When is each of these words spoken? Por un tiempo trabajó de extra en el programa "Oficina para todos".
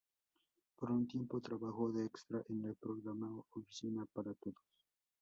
Por 0.77 0.89
un 0.89 1.07
tiempo 1.07 1.39
trabajó 1.41 1.91
de 1.91 2.05
extra 2.07 2.41
en 2.49 2.65
el 2.65 2.73
programa 2.75 3.29
"Oficina 3.51 4.03
para 4.11 4.33
todos". 4.33 4.57